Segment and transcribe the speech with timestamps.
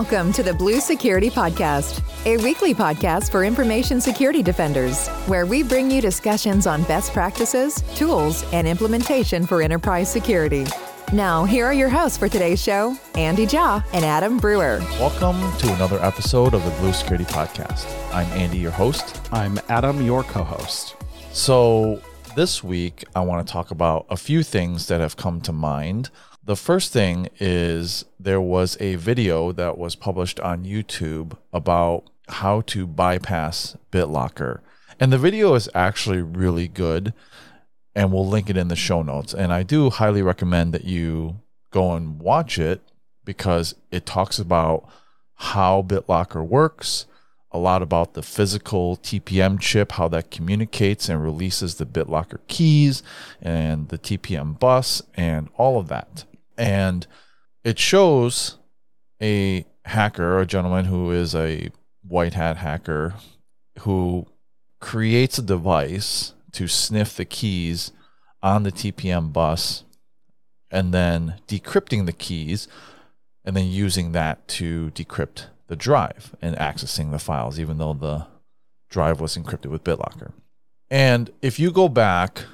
[0.00, 5.62] Welcome to the Blue Security Podcast, a weekly podcast for information security defenders, where we
[5.62, 10.64] bring you discussions on best practices, tools, and implementation for enterprise security.
[11.12, 14.78] Now, here are your hosts for today's show, Andy Jaw and Adam Brewer.
[14.98, 17.86] Welcome to another episode of the Blue Security Podcast.
[18.14, 19.20] I'm Andy, your host.
[19.30, 20.96] I'm Adam, your co host.
[21.34, 22.00] So,
[22.34, 26.08] this week, I want to talk about a few things that have come to mind.
[26.42, 32.62] The first thing is there was a video that was published on YouTube about how
[32.62, 34.60] to bypass BitLocker.
[34.98, 37.12] And the video is actually really good,
[37.94, 39.34] and we'll link it in the show notes.
[39.34, 41.40] And I do highly recommend that you
[41.70, 42.80] go and watch it
[43.24, 44.88] because it talks about
[45.34, 47.06] how BitLocker works,
[47.52, 53.02] a lot about the physical TPM chip, how that communicates and releases the BitLocker keys
[53.42, 56.24] and the TPM bus and all of that.
[56.60, 57.06] And
[57.64, 58.58] it shows
[59.22, 61.70] a hacker, a gentleman who is a
[62.06, 63.14] white hat hacker,
[63.80, 64.26] who
[64.78, 67.92] creates a device to sniff the keys
[68.42, 69.84] on the TPM bus
[70.70, 72.68] and then decrypting the keys
[73.42, 78.26] and then using that to decrypt the drive and accessing the files, even though the
[78.90, 80.32] drive was encrypted with BitLocker.
[80.90, 82.44] And if you go back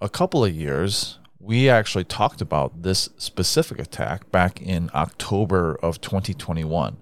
[0.00, 6.00] a couple of years, we actually talked about this specific attack back in October of
[6.00, 6.96] 2021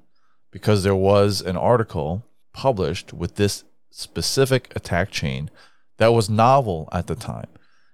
[0.53, 5.50] because there was an article published with this specific attack chain
[5.97, 7.48] that was novel at the time.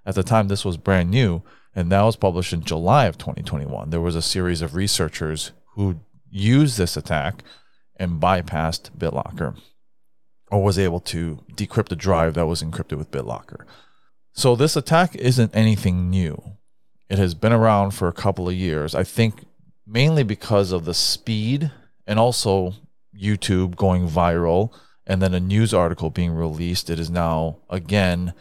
[0.05, 3.91] At the time, this was brand new, and that was published in July of 2021.
[3.91, 7.45] There was a series of researchers who used this attack
[7.95, 9.57] and bypassed BitLocker
[10.51, 13.67] or was able to decrypt a drive that was encrypted with BitLocker.
[14.33, 16.41] So this attack isn't anything new.
[17.09, 18.95] It has been around for a couple of years.
[18.95, 19.45] I think
[19.87, 21.71] mainly because of the speed
[22.07, 22.75] and also
[23.15, 24.73] YouTube going viral
[25.07, 26.89] and then a news article being released.
[26.89, 28.33] It is now again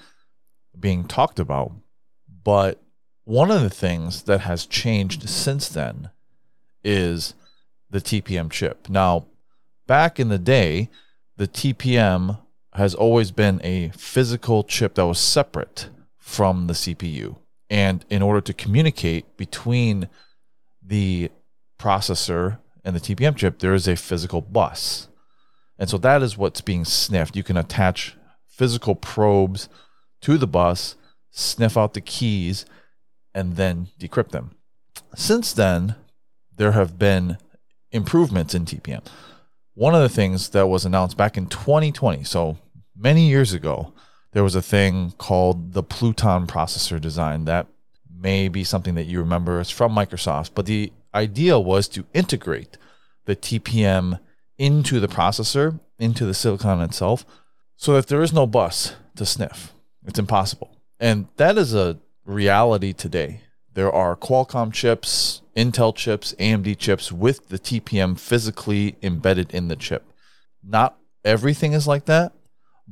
[0.80, 1.72] being talked about.
[2.44, 2.81] But
[3.24, 6.12] one of the things that has changed since then
[6.84, 7.34] is
[7.90, 8.88] the TPM chip.
[8.90, 9.25] Now,
[9.88, 10.90] back in the day,
[11.38, 12.40] the TPM
[12.79, 17.38] has always been a physical chip that was separate from the CPU.
[17.69, 20.07] And in order to communicate between
[20.81, 21.29] the
[21.78, 25.07] processor and the TPM chip, there is a physical bus.
[25.78, 27.35] And so that is what's being sniffed.
[27.35, 28.16] You can attach
[28.47, 29.69] physical probes
[30.22, 30.95] to the bus,
[31.31, 32.66] sniff out the keys,
[33.35, 34.56] and then decrypt them.
[35.16, 35.95] Since then,
[36.56, 37.38] there have been
[37.91, 39.03] improvements in TPM
[39.79, 42.57] one of the things that was announced back in 2020, so
[43.00, 43.94] many years ago,
[44.34, 47.68] there was a thing called the Pluton processor design that
[48.14, 49.60] may be something that you remember.
[49.60, 52.78] It's from Microsoft, but the idea was to integrate
[53.26, 54.20] the TPM
[54.58, 57.26] into the processor, into the silicon itself,
[57.76, 59.74] so that there is no bus to sniff.
[60.06, 60.76] It's impossible.
[61.00, 63.42] And that is a reality today.
[63.74, 69.76] There are Qualcomm chips, Intel chips, AMD chips with the TPM physically embedded in the
[69.76, 70.04] chip.
[70.64, 72.34] Not everything is like that,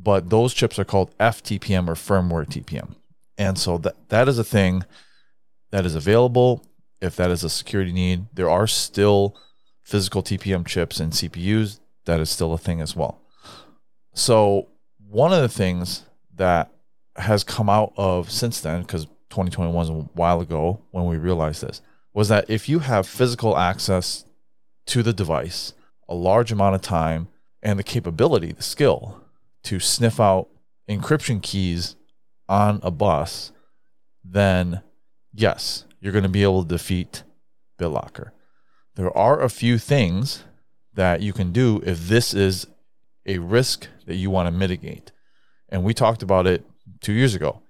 [0.02, 2.96] but those chips are called FTPM or firmware TPM.
[3.38, 4.84] And so that, that is a thing
[5.72, 6.66] that is available
[7.02, 8.26] if that is a security need.
[8.34, 9.36] There are still
[9.84, 11.80] physical TPM chips and CPUs.
[12.06, 13.22] That is still a thing as well.
[14.14, 14.70] So,
[15.10, 16.72] one of the things that
[17.16, 21.62] has come out of since then, because 2021 was a while ago when we realized
[21.62, 21.82] this
[22.14, 24.26] was that if you have physical access
[24.86, 25.74] to the device
[26.10, 27.28] a large amount of time
[27.62, 29.22] and the capability the skill
[29.68, 30.48] to sniff out
[30.90, 31.96] encryption keys
[32.50, 33.52] on a bus
[34.24, 34.82] then
[35.34, 37.24] yes you're going to be able to defeat
[37.80, 38.32] BitLocker
[38.96, 40.44] there are a few things
[40.94, 42.68] that you can do if this is
[43.26, 45.12] a risk that you want to mitigate
[45.70, 46.66] and we talked about it
[47.02, 47.62] two years ago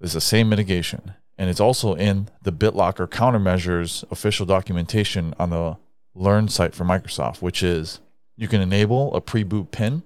[0.00, 1.14] it's the same mitigation.
[1.38, 5.76] And it's also in the BitLocker countermeasures official documentation on the
[6.14, 8.00] Learn site for Microsoft, which is
[8.36, 10.02] you can enable a pre boot pin,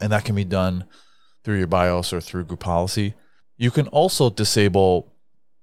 [0.00, 0.84] and that can be done
[1.44, 3.14] through your BIOS or through group policy.
[3.56, 5.12] You can also disable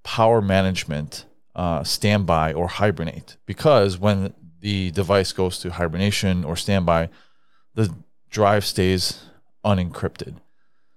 [0.04, 1.26] power management,
[1.56, 7.10] uh, standby, or hibernate because when the device goes to hibernation or standby,
[7.76, 7.94] the
[8.30, 9.26] drive stays
[9.64, 10.36] unencrypted.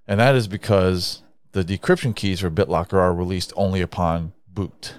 [0.06, 1.23] And that is because
[1.53, 4.94] the decryption keys for BitLocker are released only upon boot.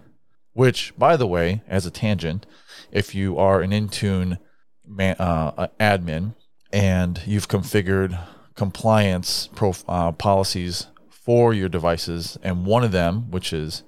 [0.54, 2.45] Which, by the way, as a tangent,
[2.92, 4.38] if you are an Intune
[4.86, 6.36] man, uh, admin
[6.73, 8.18] and you've configured
[8.56, 13.83] compliance prof- uh, policies for your devices, and one of them, which is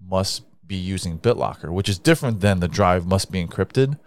[0.00, 3.98] must be using BitLocker, which is different than the drive must be encrypted.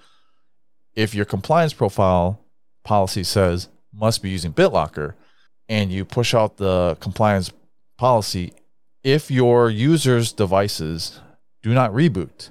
[0.95, 2.43] if your compliance profile
[2.83, 5.13] policy says must be using BitLocker
[5.69, 7.51] and you push out the compliance
[7.97, 8.51] policy,
[9.03, 11.19] if your user's devices
[11.61, 12.49] do not reboot,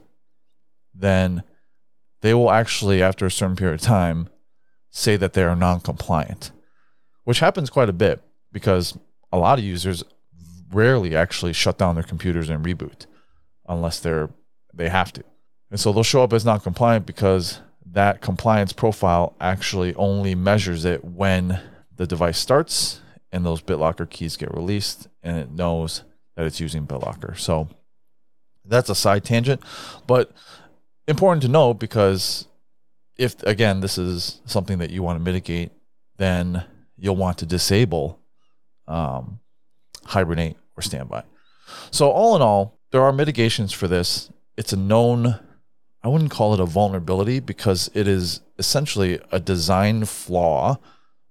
[0.94, 1.42] then
[2.22, 4.28] they will actually, after a certain period of time,
[4.96, 6.52] say that they are non compliant,
[7.24, 8.98] which happens quite a bit because
[9.30, 10.02] a lot of users
[10.72, 13.04] rarely actually shut down their computers and reboot
[13.68, 14.30] unless they're
[14.72, 15.22] they have to.
[15.70, 20.84] And so they'll show up as non compliant because that compliance profile actually only measures
[20.86, 21.60] it when
[21.94, 23.00] the device starts
[23.30, 26.04] and those BitLocker keys get released and it knows
[26.36, 27.38] that it's using BitLocker.
[27.38, 27.68] So
[28.64, 29.62] that's a side tangent,
[30.06, 30.32] but
[31.06, 32.46] important to know because
[33.18, 35.72] if again this is something that you want to mitigate,
[36.16, 36.64] then
[36.96, 38.20] you'll want to disable
[38.86, 39.40] um,
[40.04, 41.24] hibernate or standby.
[41.90, 44.30] So all in all, there are mitigations for this.
[44.56, 45.40] It's a known
[46.06, 50.78] I wouldn't call it a vulnerability because it is essentially a design flaw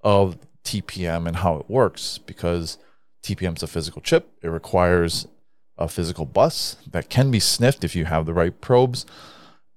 [0.01, 2.77] of TPM and how it works because
[3.23, 4.29] TPM is a physical chip.
[4.41, 5.29] It requires
[5.77, 9.05] a physical bus that can be sniffed if you have the right probes.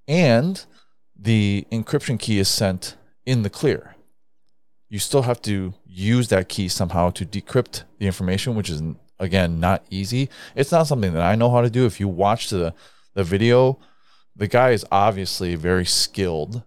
[0.09, 0.65] And
[1.19, 3.97] the encryption key is sent in the clear.
[4.89, 8.83] You still have to use that key somehow to decrypt the information, which is,
[9.19, 10.31] again, not easy.
[10.55, 11.85] It's not something that I know how to do.
[11.85, 12.73] If you watch the,
[13.15, 13.79] the video,
[14.35, 16.63] the guy is obviously very skilled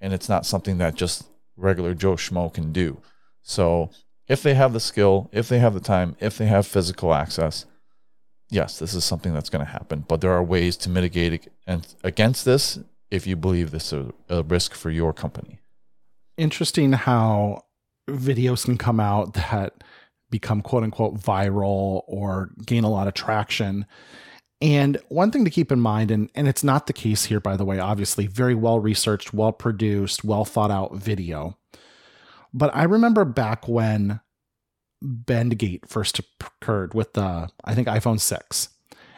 [0.00, 1.24] and it's not something that just
[1.56, 3.00] regular Joe Schmo can do.
[3.42, 3.90] So
[4.28, 7.64] if they have the skill, if they have the time, if they have physical access,
[8.50, 10.04] yes, this is something that's going to happen.
[10.06, 11.48] But there are ways to mitigate
[12.02, 12.78] against this
[13.10, 15.60] if you believe this is a risk for your company.
[16.36, 17.64] Interesting how
[18.08, 19.84] videos can come out that
[20.30, 23.86] become quote unquote viral or gain a lot of traction
[24.64, 27.54] and one thing to keep in mind, and, and it's not the case here, by
[27.54, 31.58] the way, obviously, very well researched, well produced, well thought out video.
[32.54, 34.20] But I remember back when
[35.04, 38.68] Bendgate first occurred with the, I think, iPhone 6.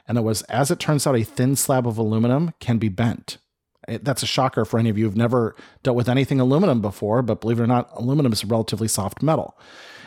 [0.08, 3.38] And it was, as it turns out, a thin slab of aluminum can be bent.
[3.86, 7.40] That's a shocker for any of you who've never dealt with anything aluminum before, but
[7.40, 9.58] believe it or not, aluminum is a relatively soft metal.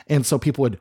[0.07, 0.79] And so people would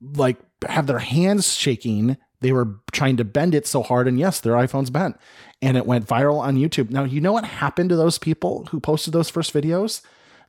[0.00, 0.38] like
[0.68, 4.52] have their hands shaking they were trying to bend it so hard, and yes, their
[4.52, 5.16] iPhone's bent.
[5.62, 6.90] And it went viral on YouTube.
[6.90, 10.02] Now, you know what happened to those people who posted those first videos?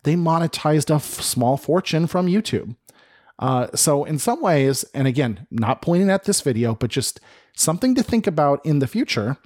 [0.04, 2.76] They monetized a f- small fortune from YouTube.
[3.40, 7.22] Uh, so, in some ways, and again, not pointing at this video, but just
[7.56, 9.38] something to think about in the future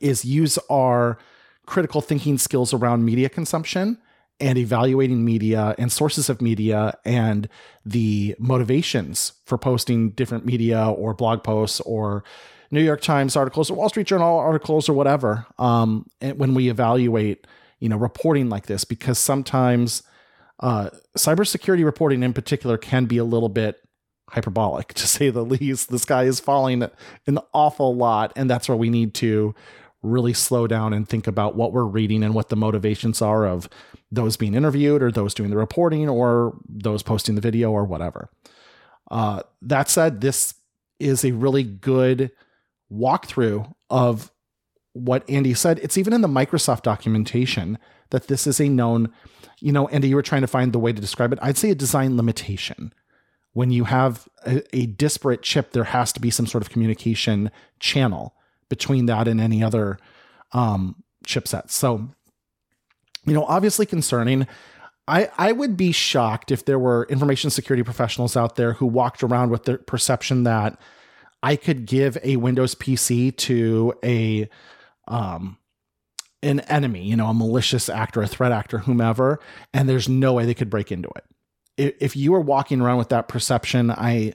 [0.00, 1.18] is use our
[1.66, 3.98] critical thinking skills around media consumption
[4.40, 7.48] and evaluating media and sources of media and
[7.84, 12.22] the motivations for posting different media or blog posts or
[12.70, 15.46] New York Times articles or Wall Street Journal articles or whatever.
[15.58, 17.46] Um, when we evaluate,
[17.80, 20.02] you know, reporting like this, because sometimes
[20.60, 23.80] uh, cybersecurity reporting in particular can be a little bit
[24.30, 25.90] hyperbolic, to say the least.
[25.90, 26.88] The sky is falling
[27.26, 29.54] an awful lot, and that's where we need to
[30.02, 33.68] really slow down and think about what we're reading and what the motivations are of
[34.12, 38.30] those being interviewed or those doing the reporting or those posting the video or whatever.
[39.10, 40.54] Uh, that said, this
[41.00, 42.30] is a really good
[42.92, 44.30] walkthrough of
[44.92, 45.78] what Andy said.
[45.82, 47.78] It's even in the Microsoft documentation
[48.10, 49.12] that this is a known,
[49.60, 51.38] you know, Andy, you were trying to find the way to describe it.
[51.42, 52.92] I'd say a design limitation.
[53.58, 57.50] When you have a, a disparate chip, there has to be some sort of communication
[57.80, 58.36] channel
[58.68, 59.98] between that and any other
[60.52, 61.72] um, chipsets.
[61.72, 62.08] So,
[63.26, 64.46] you know, obviously concerning.
[65.08, 69.24] I, I would be shocked if there were information security professionals out there who walked
[69.24, 70.80] around with the perception that
[71.42, 74.48] I could give a Windows PC to a
[75.08, 75.58] um,
[76.44, 79.40] an enemy, you know, a malicious actor, a threat actor, whomever,
[79.74, 81.24] and there's no way they could break into it.
[81.78, 84.34] If, you are walking around with that perception, I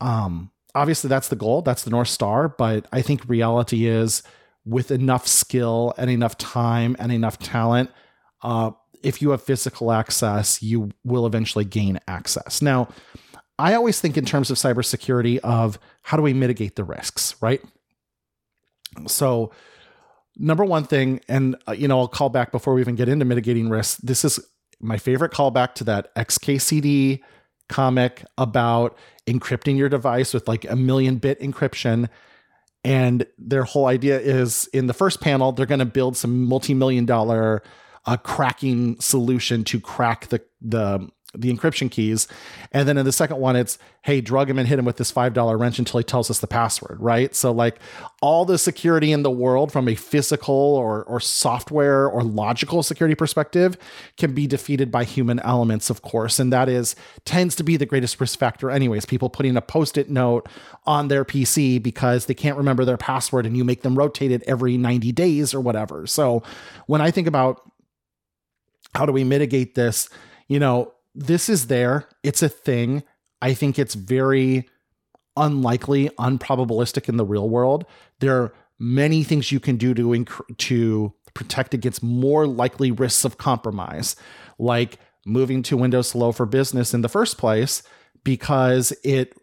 [0.00, 2.48] um obviously that's the goal, that's the North Star.
[2.48, 4.22] But I think reality is
[4.64, 7.90] with enough skill and enough time and enough talent,
[8.42, 8.72] uh,
[9.02, 12.60] if you have physical access, you will eventually gain access.
[12.60, 12.88] Now,
[13.58, 17.62] I always think in terms of cybersecurity of how do we mitigate the risks, right?
[19.06, 19.52] So,
[20.36, 23.24] number one thing, and uh, you know, I'll call back before we even get into
[23.24, 24.00] mitigating risks.
[24.02, 24.40] This is
[24.80, 27.20] my favorite callback to that XKCD
[27.68, 32.08] comic about encrypting your device with like a million bit encryption.
[32.84, 36.74] And their whole idea is in the first panel, they're going to build some multi
[36.74, 37.62] million dollar
[38.04, 42.28] uh, cracking solution to crack the, the the encryption keys.
[42.72, 45.12] And then in the second one, it's, hey, drug him and hit him with this
[45.12, 47.34] $5 wrench until he tells us the password, right?
[47.34, 47.78] So, like,
[48.22, 53.14] all the security in the world from a physical or, or software or logical security
[53.14, 53.76] perspective
[54.16, 56.38] can be defeated by human elements, of course.
[56.38, 59.04] And that is, tends to be the greatest risk factor, anyways.
[59.04, 60.48] People putting a post it note
[60.84, 64.42] on their PC because they can't remember their password and you make them rotate it
[64.46, 66.06] every 90 days or whatever.
[66.06, 66.42] So,
[66.86, 67.60] when I think about
[68.94, 70.08] how do we mitigate this,
[70.48, 72.08] you know, this is there.
[72.22, 73.02] It's a thing.
[73.40, 74.68] I think it's very
[75.36, 77.86] unlikely, unprobabilistic in the real world.
[78.20, 83.24] There are many things you can do to inc- to protect against more likely risks
[83.24, 84.16] of compromise,
[84.58, 87.82] like moving to Windows Hello for Business in the first place
[88.24, 89.34] because it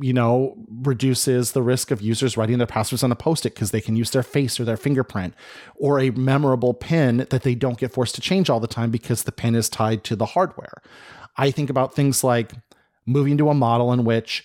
[0.00, 3.70] you know, reduces the risk of users writing their passwords on a post it because
[3.70, 5.34] they can use their face or their fingerprint
[5.76, 9.24] or a memorable pin that they don't get forced to change all the time because
[9.24, 10.82] the pin is tied to the hardware.
[11.36, 12.52] I think about things like
[13.06, 14.44] moving to a model in which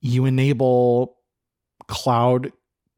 [0.00, 1.16] you enable
[1.86, 2.52] cloud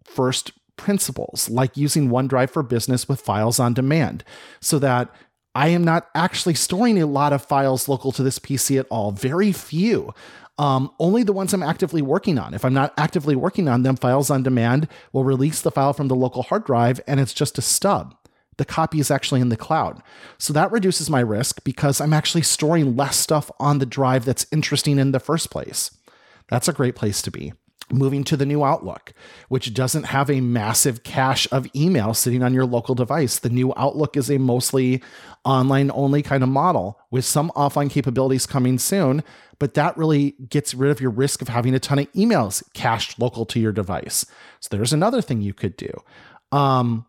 [0.04, 4.24] first principles, like using OneDrive for business with files on demand,
[4.60, 5.08] so that
[5.54, 9.12] I am not actually storing a lot of files local to this PC at all,
[9.12, 10.14] very few.
[10.58, 12.54] Um, only the ones I'm actively working on.
[12.54, 16.08] If I'm not actively working on them, files on demand will release the file from
[16.08, 18.14] the local hard drive and it's just a stub.
[18.58, 20.02] The copy is actually in the cloud.
[20.36, 24.46] So that reduces my risk because I'm actually storing less stuff on the drive that's
[24.52, 25.90] interesting in the first place.
[26.48, 27.54] That's a great place to be
[27.92, 29.12] moving to the new Outlook,
[29.48, 33.38] which doesn't have a massive cache of email sitting on your local device.
[33.38, 35.02] The new Outlook is a mostly
[35.44, 39.22] online only kind of model with some offline capabilities coming soon,
[39.58, 43.18] but that really gets rid of your risk of having a ton of emails cached
[43.18, 44.24] local to your device.
[44.60, 45.92] So there's another thing you could do.
[46.50, 47.06] Um,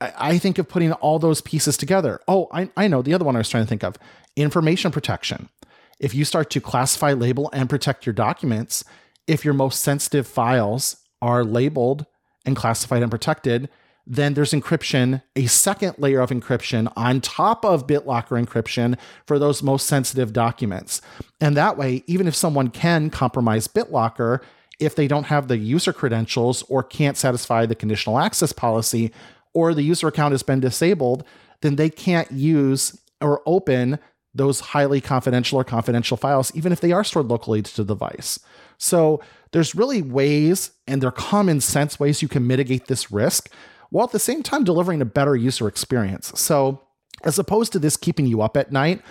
[0.00, 2.20] I, think of putting all those pieces together.
[2.26, 3.96] Oh, I, I know the other one I was trying to think of
[4.34, 5.50] information protection.
[5.98, 8.84] If you start to classify, label, and protect your documents,
[9.26, 12.06] if your most sensitive files are labeled
[12.44, 13.68] and classified and protected,
[14.06, 19.62] then there's encryption, a second layer of encryption on top of BitLocker encryption for those
[19.62, 21.00] most sensitive documents.
[21.40, 24.40] And that way, even if someone can compromise BitLocker,
[24.80, 29.12] if they don't have the user credentials or can't satisfy the conditional access policy,
[29.52, 31.24] or the user account has been disabled,
[31.60, 33.98] then they can't use or open
[34.34, 38.38] those highly confidential or confidential files, even if they are stored locally to the device.
[38.80, 39.20] So
[39.52, 43.50] there's really ways, and they're common sense ways you can mitigate this risk
[43.90, 46.32] while at the same time delivering a better user experience.
[46.34, 46.80] So
[47.22, 49.02] as opposed to this keeping you up at night,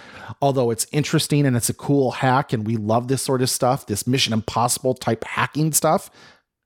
[0.42, 3.86] although it's interesting and it's a cool hack, and we love this sort of stuff,
[3.86, 6.10] this Mission Impossible type hacking stuff,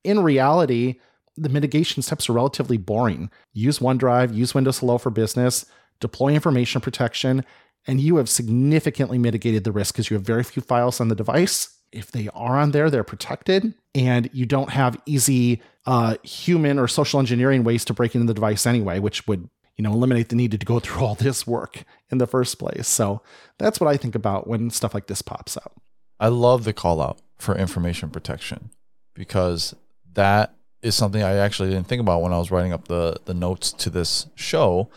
[0.05, 0.99] in reality,
[1.35, 3.29] the mitigation steps are relatively boring.
[3.51, 5.65] Use OneDrive, use Windows Hello for Business,
[5.99, 7.43] deploy information protection,
[7.85, 11.15] and you have significantly mitigated the risk because you have very few files on the
[11.15, 16.79] device if they are on there, they're protected, and you don't have easy uh, human
[16.79, 20.29] or social engineering ways to break into the device anyway, which would you know eliminate
[20.29, 22.87] the need to go through all this work in the first place.
[22.87, 23.21] So
[23.57, 25.81] that's what I think about when stuff like this pops up.
[26.19, 28.69] I love the call out for information protection
[29.13, 29.75] because
[30.13, 33.33] that is something I actually didn't think about when I was writing up the the
[33.33, 34.89] notes to this show,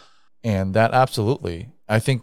[0.42, 2.22] and that absolutely I think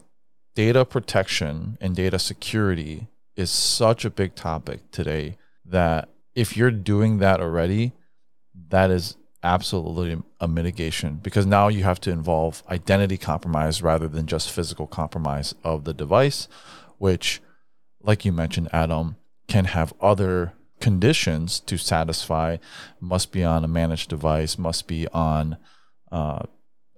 [0.56, 7.20] data protection and data security is such a big topic today that if you're doing
[7.20, 7.94] that already,
[8.70, 14.26] that is absolutely a mitigation because now you have to involve identity compromise rather than
[14.26, 16.48] just physical compromise of the device,
[16.98, 17.42] which,
[18.02, 22.58] like you mentioned, Adam, can have other conditions to satisfy,
[23.00, 25.58] must be on a managed device, must be on
[26.12, 26.44] uh,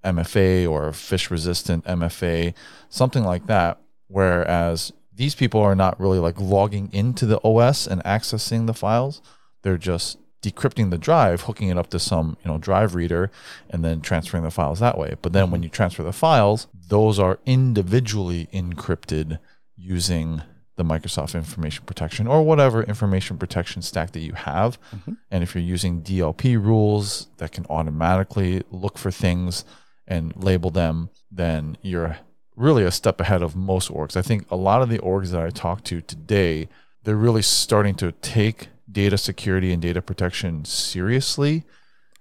[0.03, 2.53] MFA or phish resistant MFA,
[2.89, 3.79] something like that.
[4.07, 9.21] Whereas these people are not really like logging into the OS and accessing the files.
[9.61, 13.31] They're just decrypting the drive, hooking it up to some, you know, drive reader
[13.69, 15.15] and then transferring the files that way.
[15.21, 19.39] But then when you transfer the files, those are individually encrypted
[19.75, 20.41] using
[20.75, 24.79] the Microsoft information protection or whatever information protection stack that you have.
[24.93, 25.13] Mm-hmm.
[25.31, 29.63] And if you're using DLP rules that can automatically look for things
[30.05, 32.17] and label them, then you're
[32.55, 34.15] really a step ahead of most orgs.
[34.15, 36.69] I think a lot of the orgs that I talk to today,
[37.03, 41.63] they're really starting to take data security and data protection seriously.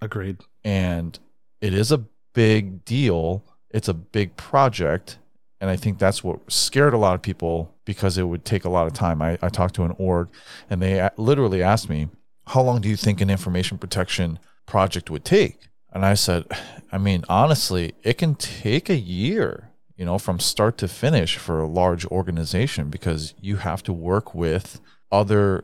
[0.01, 0.37] Agreed.
[0.63, 1.17] And
[1.61, 3.43] it is a big deal.
[3.71, 5.17] It's a big project.
[5.61, 8.69] And I think that's what scared a lot of people because it would take a
[8.69, 9.21] lot of time.
[9.21, 10.29] I, I talked to an org
[10.69, 12.09] and they literally asked me,
[12.47, 15.69] How long do you think an information protection project would take?
[15.93, 16.45] And I said,
[16.91, 19.64] I mean, honestly, it can take a year
[19.97, 24.35] you know, from start to finish for a large organization because you have to work
[24.35, 25.63] with other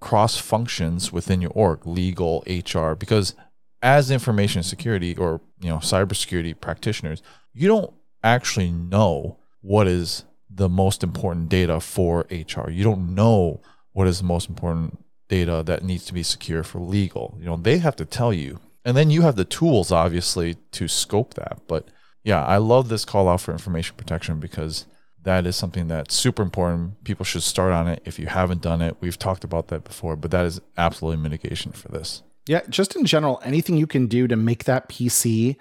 [0.00, 3.34] cross functions within your org, legal, HR, because
[3.82, 10.68] as information security or, you know, cybersecurity practitioners, you don't actually know what is the
[10.68, 12.70] most important data for HR.
[12.70, 13.60] You don't know
[13.92, 14.98] what is the most important
[15.28, 17.36] data that needs to be secure for legal.
[17.38, 18.60] You know, they have to tell you.
[18.84, 21.60] And then you have the tools obviously to scope that.
[21.68, 21.88] But
[22.24, 24.86] yeah, I love this call out for information protection because
[25.22, 27.02] that is something that's super important.
[27.04, 28.96] People should start on it if you haven't done it.
[29.00, 32.22] We've talked about that before, but that is absolutely mitigation for this.
[32.46, 35.56] Yeah, just in general, anything you can do to make that PC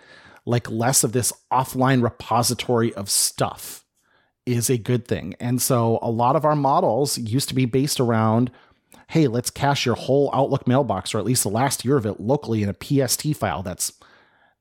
[0.45, 3.85] like less of this offline repository of stuff
[4.45, 5.35] is a good thing.
[5.39, 8.51] And so a lot of our models used to be based around
[9.09, 12.19] hey, let's cache your whole Outlook mailbox or at least the last year of it
[12.19, 13.91] locally in a PST file that's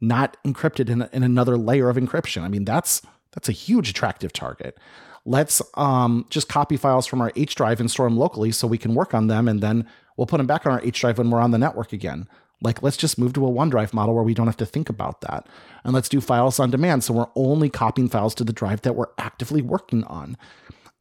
[0.00, 2.43] not encrypted in, in another layer of encryption.
[2.43, 3.02] I mean, that's
[3.33, 4.78] that's a huge attractive target.
[5.25, 8.78] Let's um, just copy files from our H drive and store them locally so we
[8.78, 9.87] can work on them and then
[10.17, 12.26] we'll put them back on our H drive when we're on the network again.
[12.61, 15.21] Like, let's just move to a OneDrive model where we don't have to think about
[15.21, 15.47] that.
[15.85, 17.05] And let's do files on demand.
[17.05, 20.37] So we're only copying files to the drive that we're actively working on.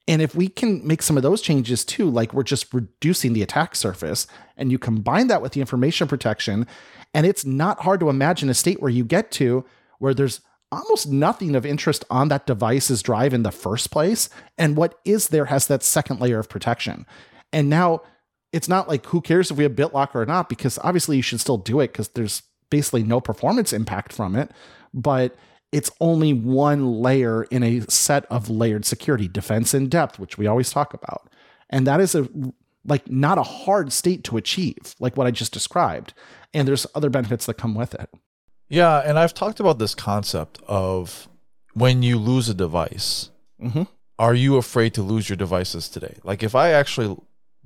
[0.07, 3.41] And if we can make some of those changes too, like we're just reducing the
[3.41, 6.65] attack surface, and you combine that with the information protection,
[7.13, 9.65] and it's not hard to imagine a state where you get to
[9.99, 14.29] where there's almost nothing of interest on that device's drive in the first place.
[14.57, 17.05] And what is there has that second layer of protection.
[17.53, 18.01] And now
[18.51, 21.39] it's not like who cares if we have BitLocker or not, because obviously you should
[21.39, 24.51] still do it because there's basically no performance impact from it.
[24.93, 25.35] But
[25.71, 30.47] it's only one layer in a set of layered security, defense in depth, which we
[30.47, 31.29] always talk about.
[31.69, 32.27] And that is a
[32.85, 36.13] like not a hard state to achieve, like what I just described.
[36.53, 38.09] And there's other benefits that come with it.
[38.69, 41.27] Yeah, and I've talked about this concept of
[41.73, 43.29] when you lose a device,
[43.61, 43.83] mm-hmm.
[44.17, 46.17] are you afraid to lose your devices today?
[46.23, 47.17] Like if I actually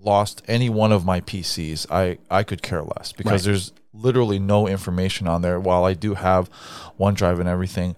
[0.03, 3.51] lost any one of my PCs, I, I could care less because right.
[3.51, 5.59] there's literally no information on there.
[5.59, 6.49] While I do have
[6.99, 7.95] OneDrive and everything,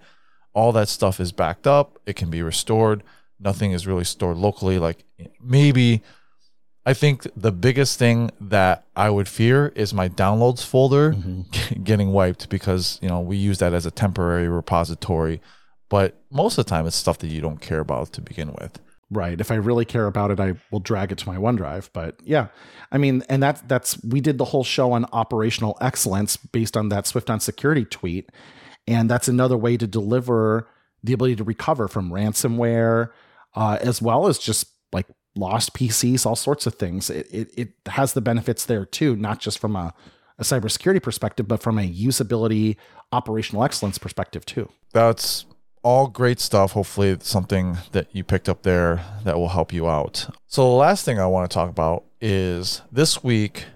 [0.52, 1.98] all that stuff is backed up.
[2.06, 3.02] It can be restored.
[3.40, 4.78] Nothing is really stored locally.
[4.78, 5.04] Like
[5.40, 6.02] maybe
[6.86, 11.82] I think the biggest thing that I would fear is my downloads folder mm-hmm.
[11.82, 15.40] getting wiped because, you know, we use that as a temporary repository.
[15.88, 18.80] But most of the time, it's stuff that you don't care about to begin with.
[19.14, 19.40] Right.
[19.40, 21.90] If I really care about it, I will drag it to my OneDrive.
[21.92, 22.48] But yeah,
[22.90, 26.88] I mean, and that's that's we did the whole show on operational excellence based on
[26.88, 28.30] that Swift on security tweet,
[28.88, 30.68] and that's another way to deliver
[31.04, 33.10] the ability to recover from ransomware,
[33.54, 37.08] uh, as well as just like lost PCs, all sorts of things.
[37.08, 39.94] It, it, it has the benefits there too, not just from a,
[40.38, 42.76] a cybersecurity perspective, but from a usability,
[43.12, 44.68] operational excellence perspective too.
[44.92, 45.44] That's
[45.84, 46.72] all great stuff.
[46.72, 50.34] Hopefully, something that you picked up there that will help you out.
[50.48, 53.66] So, the last thing I want to talk about is this week,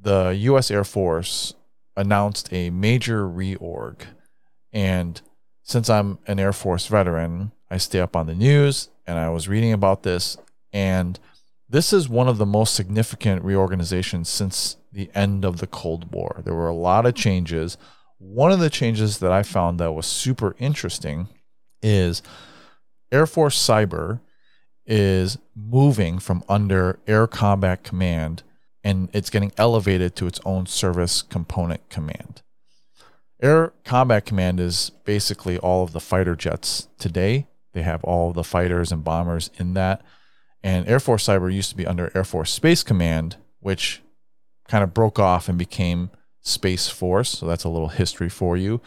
[0.00, 0.70] the U.S.
[0.70, 1.54] Air Force
[1.96, 4.00] announced a major reorg.
[4.72, 5.20] And
[5.62, 9.48] since I'm an Air Force veteran, I stay up on the news and I was
[9.48, 10.36] reading about this.
[10.72, 11.18] And
[11.68, 16.40] this is one of the most significant reorganizations since the end of the Cold War.
[16.44, 17.76] There were a lot of changes.
[18.18, 21.28] One of the changes that I found that was super interesting
[21.82, 22.22] is
[23.10, 24.20] Air Force Cyber
[24.86, 28.42] is moving from under Air Combat Command
[28.84, 32.42] and it's getting elevated to its own service component command.
[33.42, 37.46] Air Combat Command is basically all of the fighter jets today.
[37.72, 40.02] They have all the fighters and bombers in that.
[40.62, 44.02] And Air Force Cyber used to be under Air Force Space Command, which
[44.66, 46.10] kind of broke off and became
[46.40, 47.30] Space Force.
[47.30, 48.80] So that's a little history for you.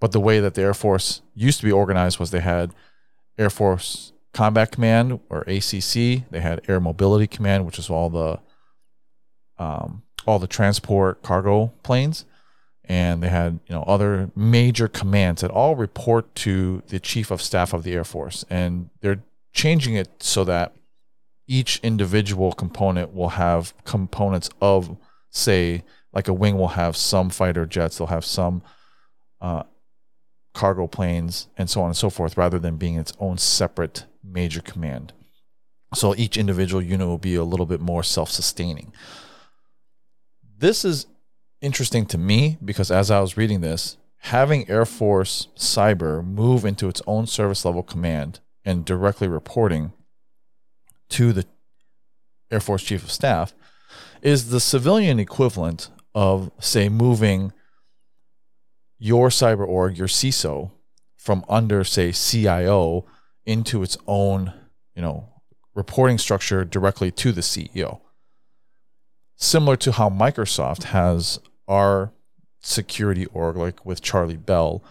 [0.00, 2.74] But the way that the Air Force used to be organized was they had
[3.38, 6.28] Air Force Combat Command or ACC.
[6.30, 8.38] They had Air Mobility Command, which is all the
[9.58, 12.26] um, all the transport cargo planes,
[12.84, 17.40] and they had you know other major commands that all report to the Chief of
[17.40, 20.74] Staff of the Air Force, and they're changing it so that
[21.48, 24.96] each individual component will have components of
[25.30, 25.82] say
[26.12, 28.62] like a wing will have some fighter jets, they'll have some
[29.40, 29.62] uh,
[30.56, 34.62] cargo planes, and so on and so forth, rather than being its own separate major
[34.62, 35.12] command.
[35.94, 38.92] So each individual unit will be a little bit more self sustaining.
[40.58, 41.06] This is
[41.60, 46.88] interesting to me because as I was reading this, having Air Force Cyber move into
[46.88, 49.92] its own service level command and directly reporting
[51.10, 51.44] to the
[52.50, 53.52] Air Force Chief of Staff
[54.22, 57.52] is the civilian equivalent of, say, moving
[58.98, 60.70] your cyber org, your CISO,
[61.16, 63.04] from under, say, CIO
[63.44, 64.52] into its own,
[64.94, 65.28] you know,
[65.74, 68.00] reporting structure directly to the CEO.
[69.36, 72.12] Similar to how Microsoft has our
[72.60, 74.82] security org, like with Charlie Bell,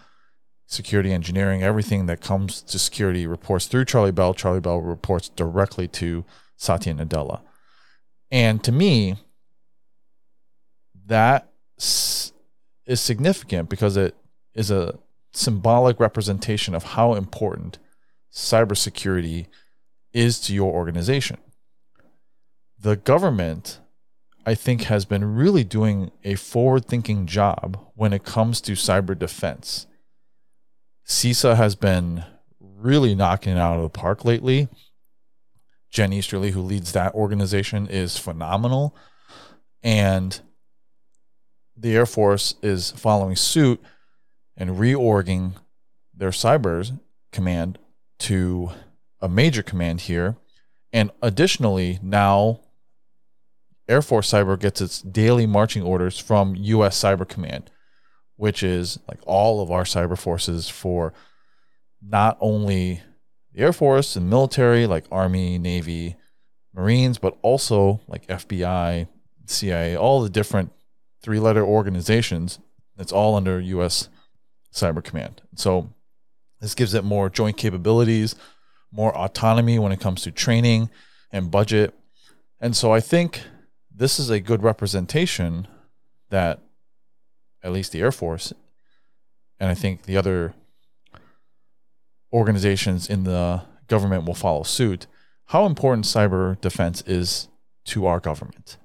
[0.68, 4.34] security engineering, everything that comes to security reports through Charlie Bell.
[4.34, 6.26] Charlie Bell reports directly to
[6.58, 7.42] Satya Nadella.
[8.32, 9.16] And to me,
[11.06, 11.52] that
[12.86, 14.16] is significant because it
[14.54, 15.00] is a
[15.34, 17.78] symbolic representation of how important
[18.34, 19.48] cybersecurity
[20.14, 21.38] is to your organization.
[22.80, 23.80] The government,
[24.46, 29.18] I think, has been really doing a forward thinking job when it comes to cyber
[29.18, 29.88] defense.
[31.06, 32.24] CISA has been
[32.60, 34.68] really knocking it out of the park lately.
[35.92, 38.96] Jen Easterly, who leads that organization, is phenomenal.
[39.82, 40.40] And
[41.78, 43.82] the Air Force is following suit
[44.58, 45.54] and reorging
[46.14, 47.00] their cyber
[47.32, 47.78] command
[48.20, 48.72] to
[49.20, 50.38] a major command here.
[50.94, 52.62] And additionally, now
[53.88, 57.70] Air Force Cyber gets its daily marching orders from US Cyber Command,
[58.36, 61.14] which is like all of our cyber forces for
[62.02, 63.02] not only
[63.54, 66.16] the Air Force and military, like Army, Navy,
[66.74, 69.08] Marines, but also like FBI,
[69.46, 70.72] CIA, all the different
[71.26, 72.60] three letter organizations.
[73.00, 74.10] It's all under US
[74.72, 75.42] Cyber Command.
[75.56, 75.90] So
[76.62, 78.36] this gives it more joint capabilities,
[78.92, 80.92] more autonomy when it comes to training
[81.32, 81.96] and budget.
[82.62, 83.42] And so I think
[83.94, 85.68] this is a good representation
[86.30, 86.60] that
[87.64, 88.54] at least the Air Force
[89.60, 90.54] and I think the other
[92.32, 95.08] organizations in the government will follow suit.
[95.46, 97.48] How important cyber defense is
[97.86, 98.78] to our government,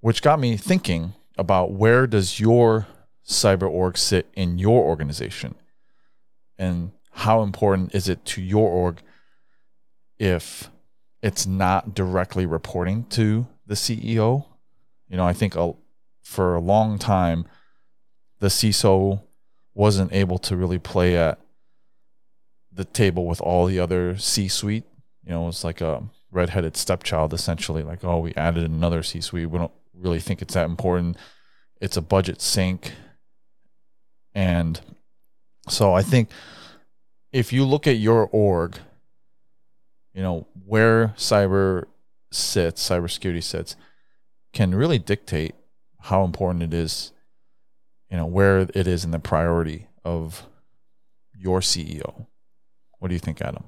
[0.00, 2.86] which got me thinking about where does your
[3.26, 5.54] cyber org sit in your organization
[6.58, 9.00] and how important is it to your org
[10.18, 10.70] if
[11.22, 14.46] it's not directly reporting to the CEO?
[15.08, 15.72] You know, I think a,
[16.22, 17.46] for a long time,
[18.40, 19.22] the CISO
[19.74, 21.38] wasn't able to really play at
[22.72, 24.84] the table with all the other C suite.
[25.24, 29.48] You know, it's like a redheaded stepchild essentially, like, oh, we added another C suite.
[29.48, 31.16] We don't really think it's that important.
[31.80, 32.92] It's a budget sink.
[34.34, 34.80] And
[35.68, 36.28] so I think
[37.32, 38.78] if you look at your org,
[40.12, 41.84] you know, where cyber
[42.30, 43.76] sits, cybersecurity sits,
[44.52, 45.54] can really dictate
[46.00, 47.12] how important it is,
[48.10, 50.46] you know, where it is in the priority of
[51.36, 52.26] your CEO.
[52.98, 53.64] What do you think, Adam?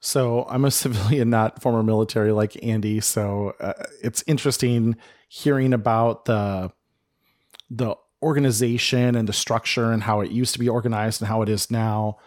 [0.00, 3.00] So I'm a civilian, not former military like Andy.
[3.00, 4.96] So uh, it's interesting
[5.28, 6.72] hearing about the
[7.70, 11.48] the organization and the structure and how it used to be organized and how it
[11.48, 12.18] is now.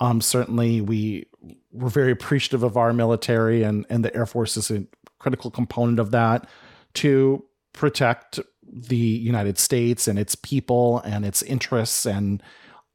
[0.00, 1.26] Um, certainly, we
[1.72, 4.84] were very appreciative of our military, and and the Air Force is a
[5.18, 6.48] critical component of that
[6.94, 12.42] to protect the United States and its people and its interests and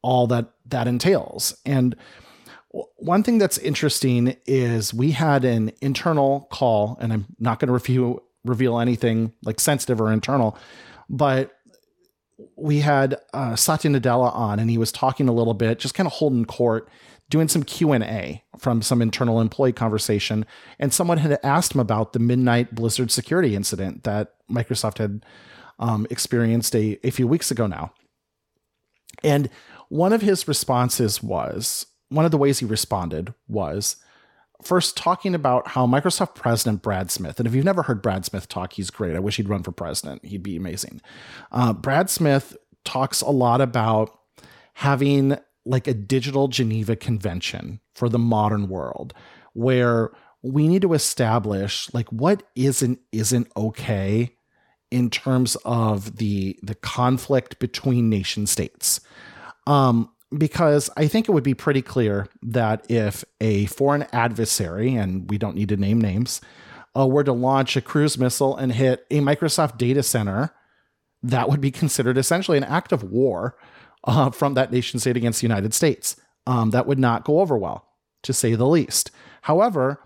[0.02, 1.56] all that that entails.
[1.64, 1.96] And
[2.96, 7.74] one thing that's interesting is we had an internal call, and I'm not going to
[7.74, 10.58] review reveal anything like sensitive or internal,
[11.08, 11.52] but
[12.56, 16.06] we had uh, Satya Nadella on, and he was talking a little bit, just kind
[16.06, 16.88] of holding court,
[17.30, 20.44] doing some Q and A from some internal employee conversation,
[20.78, 25.24] and someone had asked him about the midnight Blizzard security incident that Microsoft had
[25.78, 27.92] um, experienced a, a few weeks ago now,
[29.22, 29.50] and
[29.88, 33.96] one of his responses was one of the ways he responded was
[34.62, 38.48] first talking about how Microsoft President Brad Smith, and if you've never heard Brad Smith
[38.48, 39.16] talk, he's great.
[39.16, 40.24] I wish he'd run for president.
[40.24, 41.00] He'd be amazing.
[41.50, 44.16] Uh, Brad Smith talks a lot about
[44.74, 49.14] having like a digital Geneva Convention for the modern world
[49.52, 50.10] where
[50.42, 54.36] we need to establish like what is and isn't okay
[54.90, 59.00] in terms of the the conflict between nation states.
[59.66, 65.28] Um, because I think it would be pretty clear that if a foreign adversary, and
[65.30, 66.40] we don't need to name names,
[66.96, 70.54] uh, were to launch a cruise missile and hit a Microsoft data center,
[71.22, 73.56] that would be considered essentially an act of war
[74.04, 76.16] uh, from that nation state against the United States.
[76.46, 77.86] Um, that would not go over well,
[78.22, 79.10] to say the least.
[79.42, 80.00] However,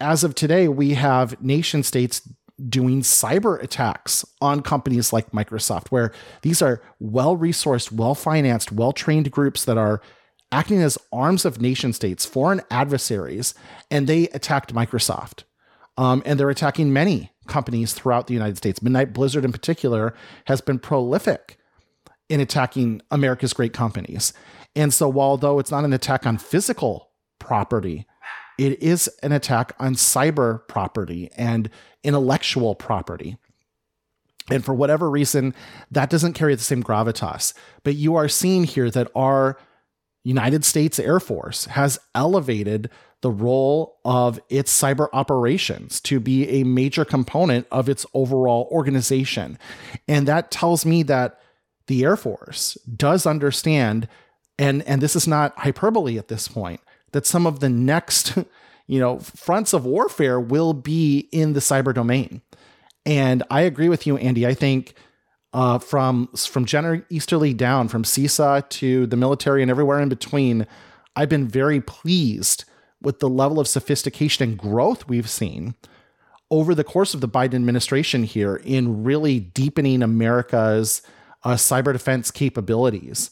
[0.00, 2.28] as of today, we have nation states
[2.68, 8.92] doing cyber attacks on companies like Microsoft, where these are well resourced, well financed, well
[8.92, 10.00] trained groups that are
[10.50, 13.54] acting as arms of nation states, foreign adversaries,
[13.90, 15.44] and they attacked Microsoft.
[15.96, 18.82] Um, and they're attacking many companies throughout the United States.
[18.82, 20.14] Midnight Blizzard, in particular,
[20.46, 21.58] has been prolific
[22.28, 24.32] in attacking America's great companies.
[24.74, 28.06] And so, although it's not an attack on physical property,
[28.58, 31.70] it is an attack on cyber property and
[32.04, 33.36] intellectual property.
[34.50, 35.54] And for whatever reason,
[35.90, 37.54] that doesn't carry the same gravitas.
[37.84, 39.58] But you are seeing here that our
[40.24, 42.90] United States Air Force has elevated
[43.22, 49.58] the role of its cyber operations to be a major component of its overall organization.
[50.08, 51.40] And that tells me that
[51.86, 54.08] the Air Force does understand,
[54.58, 56.80] and, and this is not hyperbole at this point,
[57.12, 58.36] that some of the next
[58.86, 62.42] you know fronts of warfare will be in the cyber domain.
[63.04, 64.46] And I agree with you, Andy.
[64.46, 64.94] I think
[65.52, 70.66] uh, from from Jenner Easterly down, from CISA to the military and everywhere in between,
[71.16, 72.64] I've been very pleased
[73.00, 75.74] with the level of sophistication and growth we've seen
[76.50, 81.02] over the course of the Biden administration here in really deepening America's
[81.44, 83.30] uh, cyber defense capabilities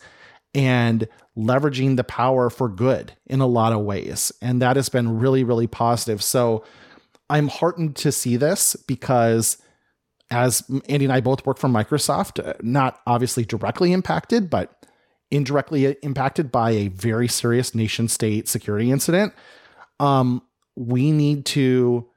[0.55, 4.33] and leveraging the power for good in a lot of ways.
[4.43, 6.23] And that has been really, really positive.
[6.23, 6.65] So
[7.29, 9.59] I'm heartened to see this because
[10.31, 14.87] as Andy and I both work for Microsoft, uh, not obviously directly impacted, but
[15.31, 19.33] indirectly impacted by a very serious nation state security incident.
[19.99, 20.43] Um,
[20.77, 22.09] we need to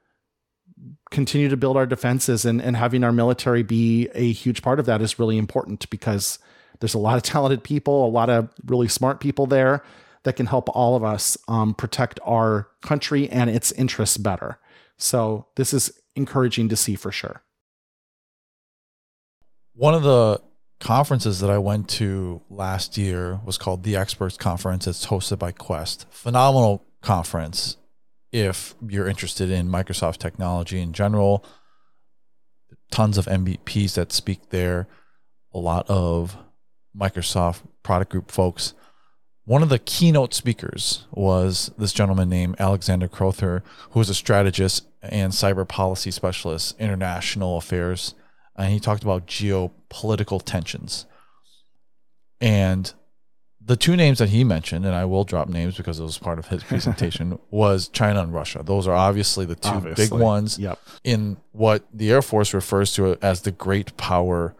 [1.10, 4.86] continue to build our defenses and, and having our military be a huge part of
[4.86, 6.38] that is really important because
[6.84, 9.82] there's a lot of talented people, a lot of really smart people there
[10.24, 14.58] that can help all of us um, protect our country and its interests better.
[14.98, 17.42] So this is encouraging to see for sure.
[19.72, 20.42] One of the
[20.78, 24.86] conferences that I went to last year was called the Experts Conference.
[24.86, 26.04] It's hosted by Quest.
[26.10, 27.78] Phenomenal conference
[28.30, 31.46] if you're interested in Microsoft technology in general.
[32.90, 34.86] Tons of MVPs that speak there,
[35.54, 36.36] a lot of
[36.96, 38.74] Microsoft product group folks.
[39.46, 44.86] One of the keynote speakers was this gentleman named Alexander Crowther, who is a strategist
[45.02, 48.14] and cyber policy specialist, international affairs.
[48.56, 51.04] And he talked about geopolitical tensions.
[52.40, 52.92] And
[53.60, 56.38] the two names that he mentioned, and I will drop names because it was part
[56.38, 58.62] of his presentation, was China and Russia.
[58.64, 60.04] Those are obviously the two obviously.
[60.04, 60.78] big ones yep.
[61.02, 64.54] in what the Air Force refers to as the great power,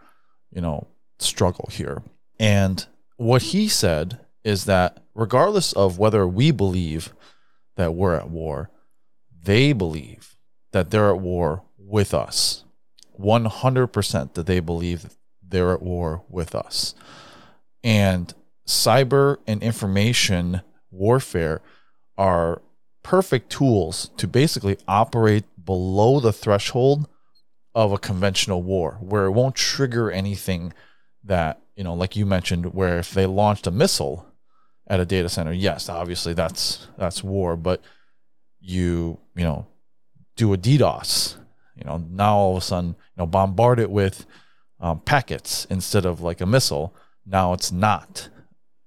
[0.51, 0.87] you know,
[1.19, 2.03] struggle here.
[2.39, 2.85] And
[3.17, 7.13] what he said is that regardless of whether we believe
[7.75, 8.69] that we're at war,
[9.43, 10.35] they believe
[10.71, 12.63] that they're at war with us.
[13.19, 16.95] 100% that they believe that they're at war with us.
[17.83, 18.33] And
[18.67, 21.61] cyber and information warfare
[22.17, 22.61] are
[23.03, 27.07] perfect tools to basically operate below the threshold
[27.75, 30.73] of a conventional war where it won't trigger anything
[31.25, 34.25] that you know, like you mentioned, where if they launched a missile
[34.87, 37.81] at a data center, yes, obviously that's that's war, but
[38.59, 39.67] you you know
[40.35, 41.37] do a DDoS,
[41.75, 44.25] you know, now all of a sudden you know bombard it with
[44.79, 46.95] um, packets instead of like a missile.
[47.25, 48.29] Now it's not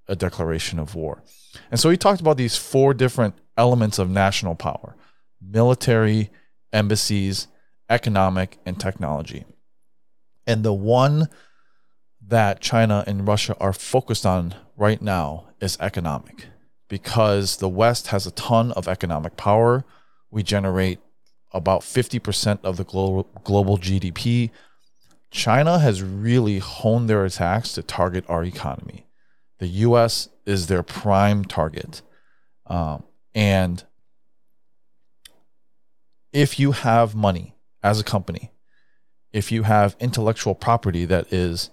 [0.06, 1.22] a declaration of war,
[1.70, 4.96] and so he talked about these four different elements of national power:
[5.42, 6.30] military,
[6.72, 7.48] embassies,
[7.90, 9.44] economic, and technology.
[10.46, 11.28] And the one
[12.28, 16.46] that China and Russia are focused on right now is economic
[16.88, 19.84] because the West has a ton of economic power.
[20.30, 21.00] We generate
[21.52, 24.50] about 50% of the global, global GDP.
[25.30, 29.06] China has really honed their attacks to target our economy.
[29.58, 32.02] The US is their prime target.
[32.66, 33.84] Um, and
[36.32, 38.50] if you have money as a company,
[39.32, 41.70] if you have intellectual property that is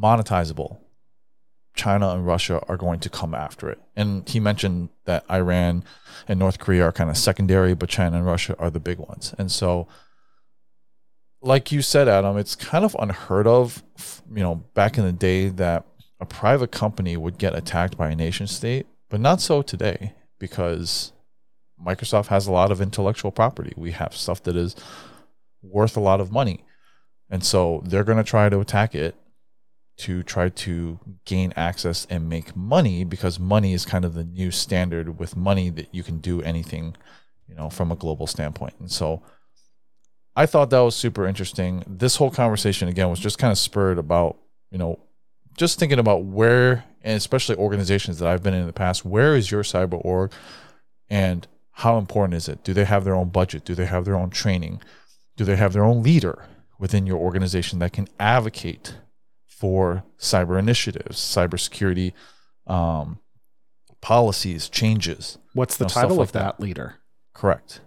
[0.00, 0.78] monetizable,
[1.74, 3.80] China and Russia are going to come after it.
[3.94, 5.84] And he mentioned that Iran
[6.26, 9.34] and North Korea are kind of secondary, but China and Russia are the big ones.
[9.38, 9.86] And so,
[11.42, 13.82] like you said, Adam, it's kind of unheard of,
[14.34, 15.84] you know, back in the day that
[16.18, 21.12] a private company would get attacked by a nation state, but not so today because
[21.84, 23.74] Microsoft has a lot of intellectual property.
[23.76, 24.74] We have stuff that is
[25.62, 26.64] worth a lot of money.
[27.28, 29.14] And so they're going to try to attack it
[29.98, 34.50] to try to gain access and make money because money is kind of the new
[34.50, 36.94] standard with money that you can do anything
[37.48, 38.74] you know from a global standpoint.
[38.80, 39.22] And so
[40.34, 41.82] i thought that was super interesting.
[41.86, 44.36] This whole conversation again was just kind of spurred about
[44.70, 44.98] you know
[45.56, 49.34] just thinking about where and especially organizations that i've been in in the past where
[49.34, 50.32] is your cyber org
[51.08, 52.64] and how important is it?
[52.64, 53.66] Do they have their own budget?
[53.66, 54.80] Do they have their own training?
[55.36, 56.46] Do they have their own leader
[56.78, 58.94] within your organization that can advocate
[59.56, 62.12] for cyber initiatives, cybersecurity
[62.66, 63.18] um,
[64.02, 65.38] policies, changes.
[65.54, 66.96] What's the you know, title like of that leader?
[67.32, 67.80] Correct.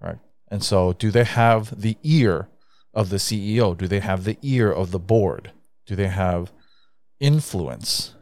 [0.00, 0.18] Right.
[0.48, 2.48] And so, do they have the ear
[2.92, 3.76] of the CEO?
[3.76, 5.52] Do they have the ear of the board?
[5.86, 6.52] Do they have
[7.20, 8.14] influence?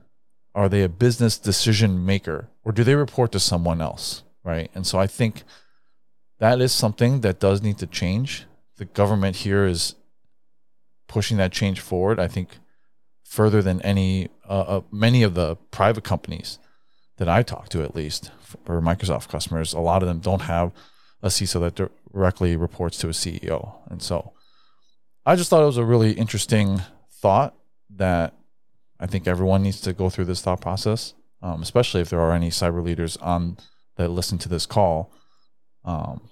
[0.54, 4.22] Are they a business decision maker or do they report to someone else?
[4.44, 4.70] Right.
[4.74, 5.42] And so, I think
[6.38, 8.46] that is something that does need to change.
[8.76, 9.96] The government here is
[11.08, 12.20] pushing that change forward.
[12.20, 12.58] I think
[13.32, 16.58] further than any uh, uh, many of the private companies
[17.16, 20.70] that I talk to, at least for Microsoft customers, a lot of them don't have
[21.22, 24.34] a CISO that directly reports to a CEO, and so
[25.24, 27.54] I just thought it was a really interesting thought
[27.96, 28.34] that
[29.00, 32.32] I think everyone needs to go through this thought process, um, especially if there are
[32.32, 33.56] any cyber leaders on
[33.96, 35.10] that listen to this call.
[35.86, 36.28] Um,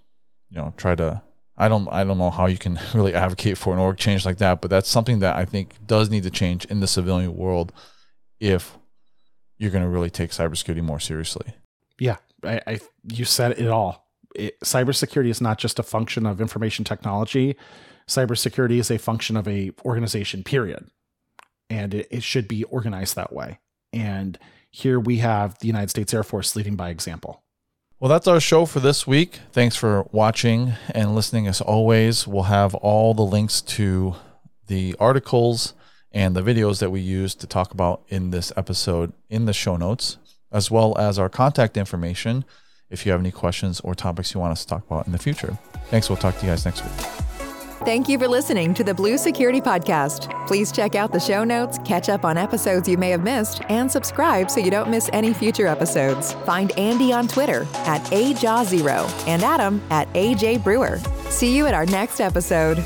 [0.51, 1.23] you know, try to.
[1.61, 1.87] I don't.
[1.89, 4.71] I don't know how you can really advocate for an org change like that, but
[4.71, 7.73] that's something that I think does need to change in the civilian world
[8.41, 8.79] if
[9.59, 11.53] you're going to really take cybersecurity more seriously.
[11.99, 12.81] Yeah, I, I
[13.13, 14.09] you said it all.
[14.35, 17.57] It, cybersecurity is not just a function of information technology.
[18.09, 20.43] Cybersecurity is a function of a organization.
[20.43, 20.89] Period,
[21.69, 23.59] and it, it should be organized that way.
[23.93, 24.39] And
[24.71, 27.43] here we have the United States Air Force leading by example.
[28.01, 29.41] Well, that's our show for this week.
[29.53, 31.47] Thanks for watching and listening.
[31.47, 34.15] As always, we'll have all the links to
[34.69, 35.75] the articles
[36.11, 39.77] and the videos that we used to talk about in this episode in the show
[39.77, 40.17] notes,
[40.51, 42.47] as well as our contact information
[42.89, 45.19] if you have any questions or topics you want us to talk about in the
[45.19, 45.59] future.
[45.91, 46.09] Thanks.
[46.09, 47.30] We'll talk to you guys next week.
[47.85, 50.47] Thank you for listening to the Blue Security Podcast.
[50.47, 53.91] Please check out the show notes, catch up on episodes you may have missed, and
[53.91, 56.35] subscribe so you don't miss any future episodes.
[56.45, 60.99] Find Andy on Twitter at AJaw0 and Adam at AJ Brewer.
[61.31, 62.85] See you at our next episode.